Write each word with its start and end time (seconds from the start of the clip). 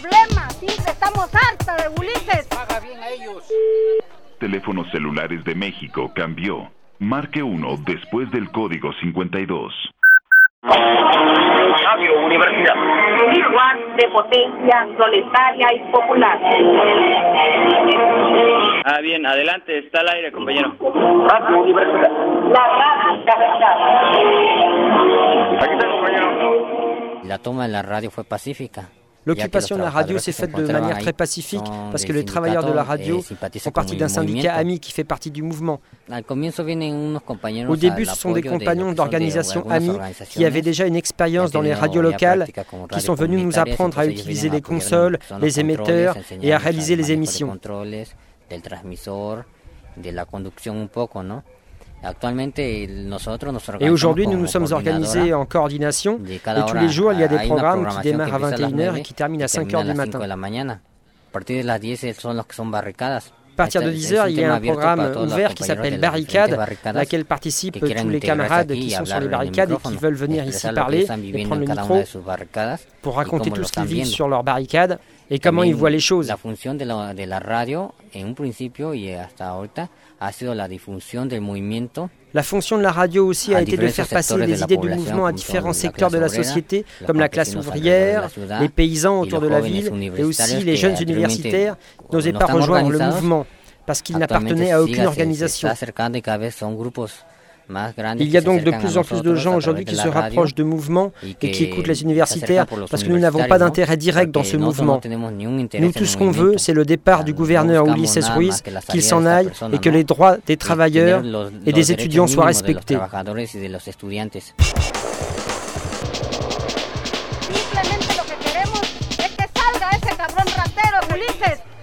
problema. 0.00 0.50
Sí, 0.50 0.66
estamos 0.66 1.30
harta 1.34 1.76
de 1.76 1.88
Ulises. 1.98 2.46
Paga 2.48 2.80
bien 2.80 2.98
a 2.98 3.08
ellos. 3.10 3.44
Teléfonos 4.38 4.90
celulares 4.90 5.44
de 5.44 5.54
México 5.54 6.10
cambió. 6.14 6.70
Marque 7.00 7.42
1 7.42 7.76
después 7.86 8.30
del 8.30 8.50
código 8.50 8.92
52. 9.00 9.72
Radio 10.62 12.26
Universidad. 12.26 12.74
Igual 13.32 13.96
de 13.96 14.08
potencia, 14.08 14.88
proletaria 14.96 15.74
y 15.74 15.92
popular. 15.92 16.38
Ah, 18.84 19.00
bien, 19.00 19.24
adelante, 19.24 19.78
está 19.78 20.00
al 20.00 20.08
aire, 20.08 20.32
compañero. 20.32 20.74
Radio 20.80 21.60
Universidad. 21.60 22.10
La 22.52 22.66
radio 22.66 22.88
Aquí 25.60 25.72
está, 25.72 25.88
compañero. 25.88 27.22
La 27.24 27.38
toma 27.38 27.62
de 27.64 27.72
la 27.72 27.82
radio 27.82 28.10
fue 28.10 28.24
pacífica. 28.24 28.88
L'occupation 29.28 29.76
de 29.76 29.82
la 29.82 29.90
radio 29.90 30.16
s'est 30.16 30.32
faite 30.32 30.54
de 30.56 30.72
manière 30.72 30.98
très 30.98 31.12
pacifique 31.12 31.64
parce 31.90 32.06
que 32.06 32.12
les 32.14 32.24
travailleurs 32.24 32.64
de 32.64 32.72
la 32.72 32.82
radio 32.82 33.22
font 33.22 33.70
partie 33.70 33.96
d'un 33.96 34.08
syndicat 34.08 34.54
ami 34.54 34.80
qui 34.80 34.90
fait 34.90 35.04
partie 35.04 35.30
du 35.30 35.42
mouvement. 35.42 35.80
Au 37.68 37.76
début, 37.76 38.06
ce 38.06 38.16
sont 38.16 38.32
des 38.32 38.42
compagnons 38.42 38.92
d'organisations 38.92 39.68
amis 39.68 39.98
qui 40.30 40.46
avaient 40.46 40.62
déjà 40.62 40.86
une 40.86 40.96
expérience 40.96 41.50
dans 41.50 41.60
les 41.60 41.74
radios 41.74 42.00
locales, 42.00 42.46
qui 42.90 43.00
sont 43.02 43.14
venus 43.14 43.42
nous 43.42 43.58
apprendre 43.58 43.98
à 43.98 44.06
utiliser 44.06 44.48
les 44.48 44.62
consoles, 44.62 45.18
les 45.42 45.60
émetteurs 45.60 46.16
et 46.42 46.54
à 46.54 46.58
réaliser 46.58 46.96
les 46.96 47.12
émissions. 47.12 47.54
Et 53.80 53.90
aujourd'hui, 53.90 54.26
nous 54.28 54.38
nous 54.38 54.46
sommes 54.46 54.70
organisés 54.70 55.34
en 55.34 55.44
coordination 55.46 56.20
et 56.28 56.40
tous 56.68 56.76
les 56.76 56.88
jours, 56.88 57.12
il 57.12 57.20
y 57.20 57.24
a 57.24 57.28
des 57.28 57.38
programmes 57.38 57.88
qui 57.88 58.00
démarrent 58.02 58.34
à 58.44 58.50
21h 58.50 58.96
et 58.96 59.02
qui 59.02 59.14
terminent 59.14 59.44
à 59.44 59.48
5h 59.48 59.84
du 59.84 59.94
matin. 59.94 60.20
À 63.58 63.62
partir 63.62 63.82
de 63.82 63.90
10h, 63.90 64.30
il 64.30 64.38
y 64.38 64.44
a 64.44 64.54
un 64.54 64.60
programme 64.60 65.16
ouvert 65.20 65.52
qui 65.52 65.64
s'appelle 65.64 65.98
Barricade, 65.98 66.56
à 66.84 66.92
laquelle 66.92 67.24
participent 67.24 67.80
tous 67.80 68.08
les 68.08 68.20
camarades 68.20 68.72
qui 68.72 68.90
sont 68.92 69.04
sur 69.04 69.18
les 69.18 69.26
barricades 69.28 69.72
et 69.72 69.88
qui 69.88 69.96
veulent 69.96 70.14
venir 70.14 70.44
ici 70.46 70.68
parler 70.72 71.06
et 71.34 71.44
prendre 71.44 71.62
le 71.62 71.66
micro 71.66 72.00
pour 73.02 73.16
raconter 73.16 73.50
tout 73.50 73.64
ce 73.64 73.72
qu'ils 73.72 73.84
vivent 73.84 74.06
sur 74.06 74.28
leurs 74.28 74.44
barricades 74.44 75.00
et 75.30 75.40
comment 75.40 75.64
ils 75.64 75.74
voient 75.74 75.90
les 75.90 75.98
choses. 76.00 76.32
La 78.14 78.22
fonction 78.22 78.22
de 78.22 78.22
la, 78.22 78.24
de 78.24 78.24
la 78.24 78.24
radio, 78.24 78.24
en 78.24 78.28
un 78.28 78.34
principio 78.34 78.94
y 78.94 79.12
hasta 79.12 79.48
ahorita, 79.48 79.90
ha 80.20 80.32
sido 80.32 80.54
la 80.54 80.68
difusión 80.68 81.28
del 81.28 81.40
movimiento 81.40 82.10
La 82.34 82.42
fonction 82.42 82.76
de 82.76 82.82
la 82.82 82.92
radio 82.92 83.26
aussi 83.26 83.54
a 83.54 83.62
été 83.62 83.76
de 83.76 83.88
faire 83.88 84.06
passer 84.06 84.36
les 84.36 84.62
idées 84.62 84.76
du 84.76 84.88
mouvement 84.88 85.26
à 85.26 85.32
différents 85.32 85.72
secteurs 85.72 86.10
de 86.10 86.18
la 86.18 86.28
société, 86.28 86.84
comme 87.06 87.18
la 87.18 87.28
classe 87.28 87.54
ouvrière, 87.54 88.28
les 88.60 88.68
paysans 88.68 89.20
autour 89.20 89.40
de 89.40 89.48
la 89.48 89.60
ville, 89.60 89.90
et 90.16 90.24
aussi 90.24 90.62
les 90.62 90.76
jeunes 90.76 90.96
universitaires 91.00 91.76
n'osaient 92.12 92.32
pas 92.32 92.46
rejoindre 92.46 92.90
le 92.90 92.98
mouvement 92.98 93.46
parce 93.86 94.02
qu'ils 94.02 94.18
n'appartenaient 94.18 94.72
à 94.72 94.82
aucune 94.82 95.06
organisation. 95.06 95.68
Il 98.18 98.30
y 98.30 98.36
a 98.36 98.40
donc 98.40 98.64
de 98.64 98.70
plus 98.70 98.96
en 98.96 99.04
plus 99.04 99.22
de 99.22 99.34
gens 99.34 99.56
aujourd'hui 99.56 99.84
qui 99.84 99.96
se 99.96 100.08
rapprochent 100.08 100.54
de 100.54 100.62
mouvements 100.62 101.12
et 101.42 101.50
qui 101.50 101.64
écoutent 101.64 101.86
les 101.86 102.02
universitaires 102.02 102.66
parce 102.90 103.02
que 103.02 103.08
nous 103.08 103.18
n'avons 103.18 103.46
pas 103.46 103.58
d'intérêt 103.58 103.96
direct 103.96 104.32
dans 104.32 104.44
ce 104.44 104.56
mouvement. 104.56 105.00
Nous, 105.78 105.92
tout 105.92 106.06
ce 106.06 106.16
qu'on 106.16 106.30
veut, 106.30 106.54
c'est 106.56 106.74
le 106.74 106.84
départ 106.84 107.24
du 107.24 107.32
gouverneur 107.32 107.86
Ulises 107.86 108.18
Ruiz, 108.34 108.62
qu'il 108.90 109.02
s'en 109.02 109.24
aille 109.26 109.50
et 109.72 109.78
que 109.78 109.90
les 109.90 110.04
droits 110.04 110.36
des 110.46 110.56
travailleurs 110.56 111.22
et 111.66 111.72
des 111.72 111.92
étudiants 111.92 112.26
soient 112.26 112.46
respectés. 112.46 112.98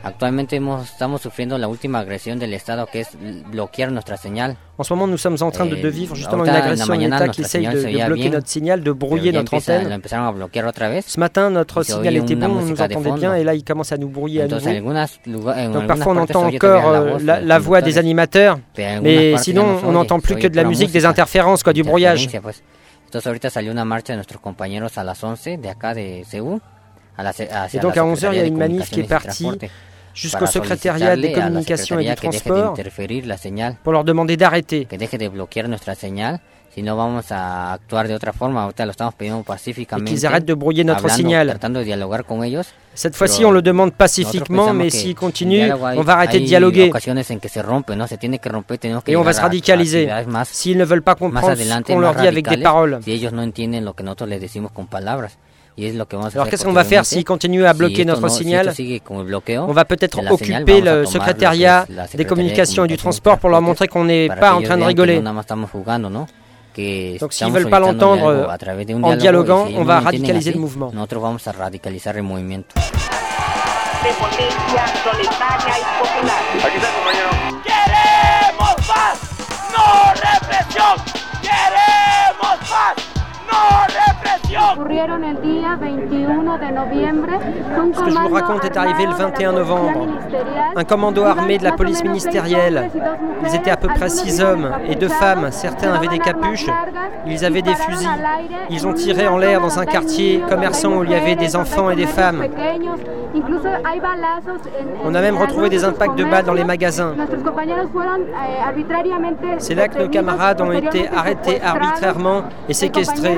La 0.06 1.67
última 1.67 2.06
nuestra 3.90 4.18
señal. 4.18 4.56
En 4.78 4.84
ce 4.84 4.94
moment, 4.94 5.07
nous 5.07 5.18
sommes 5.18 5.38
en 5.41 5.50
train 5.50 5.66
de, 5.66 5.75
de 5.75 5.88
vivre 5.88 6.16
justement 6.16 6.44
une 6.46 6.52
agression 6.52 6.96
de 6.96 7.00
l'État 7.00 7.28
qui 7.29 7.41
essaye 7.41 7.66
de, 7.66 7.81
de 7.81 8.06
bloquer 8.06 8.29
notre 8.29 8.47
signal, 8.47 8.84
de 8.84 8.91
brouiller 8.91 9.31
notre 9.31 9.56
antenne. 9.56 10.00
Ce 11.07 11.19
matin, 11.19 11.50
notre 11.50 11.81
signal 11.81 12.18
était 12.18 12.35
bon, 12.35 12.47
on 12.47 12.62
nous 12.62 12.81
entendait 12.81 13.12
bien, 13.13 13.34
et 13.35 13.44
là, 13.44 13.56
il 13.56 13.63
commence 13.63 13.91
à 13.91 13.97
nous 13.97 14.09
brouiller 14.09 14.44
à 14.44 14.47
nouveau. 14.47 14.69
Donc 15.74 15.88
parfois, 15.88 16.13
on 16.13 16.18
entend 16.18 16.46
encore 16.46 17.19
la, 17.19 17.41
la 17.41 17.59
voix 17.59 17.81
des 17.81 17.97
animateurs, 17.97 18.59
mais 18.78 19.38
sinon, 19.38 19.79
on 19.84 19.91
n'entend 19.94 20.19
plus 20.19 20.35
que 20.35 20.47
de 20.47 20.56
la 20.56 20.66
musique, 20.66 20.91
des 20.91 21.06
interférences, 21.06 21.63
quoi, 21.63 21.74
du 21.74 21.84
brouillage. 21.84 22.28
Entonces 23.08 23.28
ahorita 23.28 23.50
salió 23.50 23.72
una 23.72 23.85
marcha 23.85 24.12
de 24.12 24.18
nuestros 24.18 24.41
compañeros 24.41 24.97
a 24.97 25.03
las 25.03 25.24
11 25.24 25.58
de 25.58 25.69
acá 25.69 25.94
de 25.94 26.25
Seúl. 26.29 26.59
Et 27.72 27.79
donc 27.79 27.96
à 27.96 28.02
11h, 28.02 28.29
il 28.34 28.38
y 28.38 28.41
a 28.41 28.46
une 28.46 28.58
manif 28.58 28.90
qui 28.90 29.02
est 29.02 29.03
partie 29.03 29.47
jusqu'au 30.16 30.46
secrétariat 30.46 31.16
des 31.16 31.31
communications 31.34 32.00
et 32.00 32.09
du 32.09 32.16
transport 32.16 32.74
pour 33.84 33.94
leur 33.94 34.03
demander 34.03 34.38
d'arrêter. 34.38 34.88
Et 36.78 36.81
qu'ils 40.03 40.26
arrêtent 40.26 40.46
de 40.46 40.53
brouiller 40.53 40.84
notre 40.84 41.09
signal. 41.09 41.58
Cette 42.94 43.16
fois-ci, 43.16 43.46
on 43.46 43.52
le 43.52 43.62
demande 43.62 43.94
pacifiquement, 43.94 44.74
mais 44.74 44.90
s'ils 44.90 45.16
continuent, 45.16 45.72
on 45.96 46.02
va 46.02 46.14
arrêter 46.14 46.40
de 46.42 46.46
dialoguer. 46.46 46.92
Et 49.08 49.16
on 49.16 49.22
va 49.24 49.34
se 49.34 49.42
radicaliser. 49.42 50.09
S'ils 50.46 50.78
ne 50.78 50.86
veulent 50.86 51.02
pas 51.02 51.16
comprendre 51.16 51.56
ce 51.56 51.82
qu'on 51.84 52.00
leur 52.00 52.16
dit 52.16 52.28
avec 52.28 52.47
des 52.47 52.58
paroles. 52.58 53.00
Alors 55.78 56.50
qu'est-ce 56.50 56.63
qu'on 56.63 56.72
va 56.72 56.84
faire 56.86 57.06
s'ils 57.06 57.25
continuent 57.25 57.66
à 57.66 57.74
bloquer 57.74 58.06
notre 58.06 58.30
signal 58.30 58.74
On 59.68 59.74
va 59.74 59.86
peut-être 59.86 60.19
occuper 60.31 60.81
le 60.81 61.06
secrétariat 61.06 61.86
des 62.13 62.25
communications 62.25 62.86
et 62.86 62.88
du 62.88 62.97
transport 62.97 63.38
pour 63.40 63.50
leur 63.50 63.62
montrer 63.62 63.88
qu'on 63.88 64.06
n'est 64.06 64.30
pas 64.30 64.53
en 64.53 64.62
train 64.62 64.78
de 64.78 64.84
rigoler. 64.84 65.22
Donc 67.19 67.34
s'ils 67.34 67.47
ne 67.47 67.52
veulent 67.53 67.69
pas 67.69 67.80
l'entendre 67.80 68.47
en 69.03 69.16
dialoguant, 69.16 69.68
on 69.75 69.84
va 69.84 70.00
radicaliser 70.02 70.52
le 70.53 70.59
mouvement. 70.59 70.91
Ce 87.94 88.03
que 88.03 88.09
je 88.11 88.17
vous 88.17 88.33
raconte 88.33 88.63
est 88.63 88.78
arrivé 88.78 89.06
le 89.06 89.13
21 89.13 89.51
novembre. 89.51 90.07
Un 90.75 90.83
commando 90.83 91.23
armé 91.23 91.57
de 91.57 91.63
la 91.63 91.73
police 91.73 92.03
ministérielle. 92.03 92.89
Ils 93.45 93.55
étaient 93.55 93.72
à 93.72 93.78
peu 93.78 93.88
près 93.89 94.09
six 94.09 94.41
hommes 94.41 94.72
et 94.88 94.95
deux 94.95 95.09
femmes. 95.09 95.47
Certains 95.51 95.94
avaient 95.94 96.07
des 96.07 96.19
capuches. 96.19 96.69
Ils 97.28 97.44
avaient 97.44 97.61
des 97.61 97.75
fusils. 97.75 98.09
Ils 98.69 98.88
ont 98.88 98.94
tiré 98.94 99.28
en 99.28 99.38
l'air 99.38 99.59
dans 99.61 99.79
un 99.79 99.85
quartier 99.85 100.41
commerçant 100.47 100.97
où 100.97 101.03
il 101.03 101.11
y 101.11 101.16
avait 101.16 101.35
des 101.35 101.55
enfants 101.55 101.89
et 101.89 101.95
des 101.95 102.07
femmes. 102.07 102.45
On 105.03 105.13
a 105.13 105.22
même 105.22 105.38
retrouvé 105.38 105.69
des 105.69 105.84
impacts 105.84 106.17
de 106.17 106.23
balles 106.23 106.45
dans 106.45 106.53
les 106.53 106.63
magasins. 106.63 107.13
C'est 109.57 109.75
là 109.75 109.88
que 109.88 110.00
nos 110.00 110.09
camarades 110.09 110.61
ont 110.61 110.72
été 110.72 111.09
arrêtés 111.09 111.61
arbitrairement 111.61 112.44
et 112.69 112.73
séquestrés. 112.73 113.38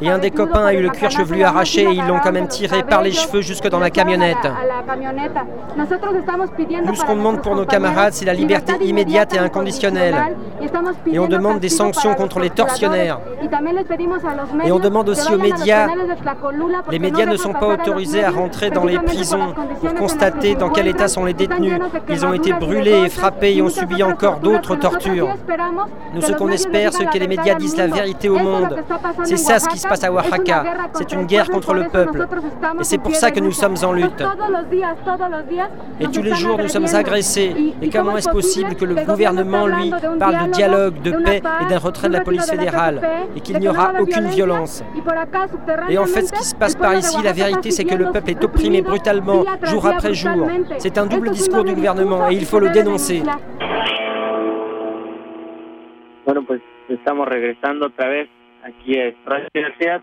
Et 0.00 0.10
un 0.10 0.18
des 0.18 0.30
copains 0.30 0.66
a 0.66 0.74
eu 0.74 0.82
le 0.82 0.90
cuir 0.90 1.10
chevelu 1.10 1.42
arraché 1.42 1.82
et 1.82 1.92
ils 1.92 2.06
l'ont 2.06 2.18
quand 2.18 2.32
même 2.32 2.48
tiré 2.48 2.82
par 2.82 3.02
les 3.02 3.12
cheveux 3.12 3.40
jusque 3.40 3.68
dans 3.68 3.78
la 3.78 3.90
camionnette. 3.90 4.46
Nous, 5.76 6.94
ce 6.94 7.04
qu'on 7.04 7.16
demande 7.16 7.42
pour 7.42 7.56
nos 7.56 7.64
camarades, 7.66 8.12
c'est 8.12 8.24
la 8.24 8.34
liberté 8.34 8.74
immédiate 8.84 9.34
et 9.34 9.38
inconditionnelle. 9.38 10.16
Et 11.06 11.18
on 11.18 11.26
demande 11.26 11.60
des 11.60 11.68
sanctions 11.68 12.14
contre 12.14 12.40
les 12.40 12.50
tortionnaires. 12.50 13.20
Et 14.64 14.72
on 14.72 14.78
demande 14.78 15.08
aussi 15.08 15.32
aux 15.32 15.38
médias, 15.38 15.88
les 16.90 16.98
médias 16.98 17.26
ne 17.26 17.36
sont 17.36 17.52
pas 17.52 17.68
autorisés 17.68 18.24
à 18.24 18.30
rentrer 18.30 18.70
dans 18.70 18.84
les 18.84 18.98
prisons 18.98 19.54
pour 19.80 19.94
constater 19.94 20.54
dans 20.54 20.70
quel 20.70 20.88
état 20.88 21.08
sont 21.08 21.24
les 21.24 21.34
détenus. 21.34 21.78
Ils 22.08 22.26
ont 22.26 22.32
été 22.32 22.52
brûlés 22.52 23.04
et 23.06 23.08
frappés 23.08 23.56
et 23.56 23.62
ont 23.62 23.68
subi 23.68 24.02
encore 24.02 24.38
d'autres 24.38 24.76
tortures. 24.76 25.28
Nous, 26.14 26.22
ce 26.22 26.32
qu'on 26.32 26.48
espère, 26.48 26.92
c'est 26.92 27.06
que 27.06 27.18
les 27.18 27.28
médias 27.28 27.54
disent 27.54 27.76
la 27.76 27.86
vérité 27.86 28.28
au 28.28 28.38
monde. 28.38 28.73
C'est 29.24 29.36
ça 29.36 29.58
ce 29.58 29.68
qui 29.68 29.78
se 29.78 29.86
passe 29.86 30.04
à 30.04 30.12
Oaxaca. 30.12 30.64
C'est 30.94 31.12
une 31.12 31.24
guerre 31.24 31.50
contre 31.50 31.74
le 31.74 31.84
peuple. 31.84 32.26
Et 32.80 32.84
c'est 32.84 32.98
pour 32.98 33.14
ça 33.14 33.30
que 33.30 33.40
nous 33.40 33.52
sommes 33.52 33.76
en 33.82 33.92
lutte. 33.92 34.22
Et 36.00 36.06
tous 36.08 36.22
les 36.22 36.34
jours, 36.34 36.58
nous 36.58 36.68
sommes 36.68 36.92
agressés. 36.94 37.74
Et 37.80 37.88
comment 37.90 38.16
est-ce 38.16 38.30
possible 38.30 38.74
que 38.74 38.84
le 38.84 38.94
gouvernement, 38.94 39.66
lui, 39.66 39.92
parle 40.18 40.46
de 40.46 40.52
dialogue, 40.52 41.00
de 41.02 41.12
paix 41.12 41.42
et 41.62 41.66
d'un 41.66 41.78
retrait 41.78 42.08
de 42.08 42.14
la 42.14 42.20
police 42.20 42.48
fédérale 42.50 43.00
et 43.36 43.40
qu'il 43.40 43.58
n'y 43.58 43.68
aura 43.68 43.92
aucune 44.00 44.26
violence 44.26 44.82
Et 45.88 45.98
en 45.98 46.06
fait, 46.06 46.22
ce 46.22 46.32
qui 46.32 46.44
se 46.44 46.54
passe 46.54 46.74
par 46.74 46.94
ici, 46.94 47.22
la 47.22 47.32
vérité, 47.32 47.70
c'est 47.70 47.84
que 47.84 47.94
le 47.94 48.10
peuple 48.10 48.30
est 48.30 48.44
opprimé 48.44 48.82
brutalement, 48.82 49.44
jour 49.62 49.86
après 49.86 50.14
jour. 50.14 50.48
C'est 50.78 50.98
un 50.98 51.06
double 51.06 51.30
discours 51.30 51.64
du 51.64 51.74
gouvernement 51.74 52.30
et 52.30 52.34
il 52.34 52.44
faut 52.44 52.60
le 52.60 52.70
dénoncer. 52.70 53.22
Bueno, 56.24 56.42
pues 56.46 56.62
estamos 56.88 57.28
regresando 57.28 57.86
otra 57.86 58.08
vez 58.08 58.30
aquí 58.64 58.98
es 58.98 59.14
Radio 59.26 59.48
Universidad. 59.54 60.02